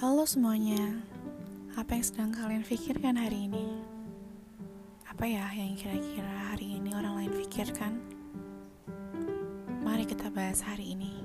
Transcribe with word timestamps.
Halo 0.00 0.24
semuanya, 0.24 0.96
apa 1.76 1.92
yang 1.92 2.00
sedang 2.00 2.32
kalian 2.32 2.64
pikirkan 2.64 3.20
hari 3.20 3.52
ini? 3.52 3.68
Apa 5.04 5.28
ya 5.28 5.44
yang 5.52 5.76
kira-kira 5.76 6.56
hari 6.56 6.80
ini 6.80 6.96
orang 6.96 7.20
lain 7.20 7.32
pikirkan? 7.44 8.00
Mari 9.84 10.08
kita 10.08 10.32
bahas 10.32 10.64
hari 10.64 10.96
ini. 10.96 11.20